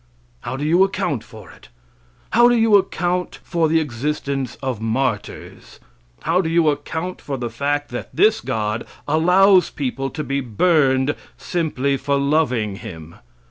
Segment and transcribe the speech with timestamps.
[0.39, 1.69] How do you account for it?
[2.31, 5.79] How do you account for the existence of martyrs?
[6.23, 11.13] How do you account for the fact that this God allows people to be burned
[11.37, 13.17] simply for loving Him?